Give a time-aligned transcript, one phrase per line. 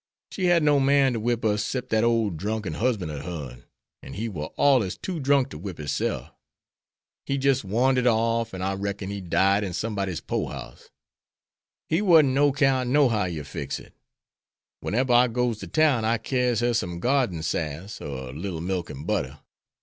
[0.31, 3.65] She had no man ter whip us 'cept dat ole drunken husband ob hern,
[4.01, 6.31] an' he war allers too drunk ter whip hisself.
[7.27, 10.89] He jis' wandered off, an' I reckon he died in somebody's pore house.
[11.87, 13.93] He warn't no 'count nohow you fix it.
[14.81, 18.89] Weneber I goes to town I carries her some garden sass, er a little milk
[18.89, 19.37] an' butter.